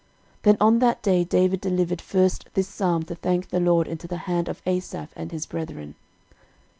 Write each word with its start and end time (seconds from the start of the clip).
13:016:007 0.37 0.41
Then 0.41 0.57
on 0.61 0.79
that 0.79 1.03
day 1.03 1.23
David 1.23 1.61
delivered 1.61 2.01
first 2.01 2.49
this 2.55 2.67
psalm 2.67 3.03
to 3.03 3.13
thank 3.13 3.49
the 3.49 3.59
LORD 3.59 3.87
into 3.87 4.07
the 4.07 4.17
hand 4.25 4.49
of 4.49 4.59
Asaph 4.65 5.11
and 5.15 5.31
his 5.31 5.45
brethren. 5.45 5.93